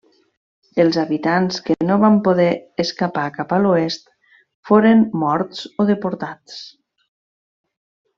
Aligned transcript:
Els 0.83 0.95
habitants 1.01 1.59
que 1.67 1.75
no 1.89 1.97
van 2.03 2.15
poder 2.27 2.47
escapar 2.83 3.25
cap 3.37 3.53
a 3.57 3.59
l'oest 3.65 4.09
foren 4.71 5.05
morts 5.25 5.61
o 5.85 5.87
deportats. 5.91 6.57